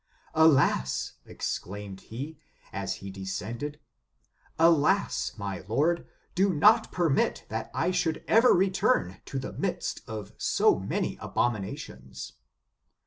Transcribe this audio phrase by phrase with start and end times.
[0.33, 2.39] "Alas!" exclaimed he,
[2.73, 3.75] as he de scended,"
[4.67, 10.33] alas, my Lord, do riot permit that I should ever return to the midst of
[10.39, 12.33] so many abominations."